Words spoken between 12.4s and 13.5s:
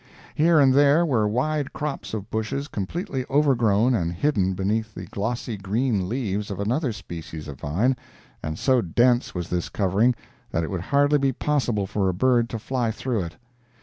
to fly through it.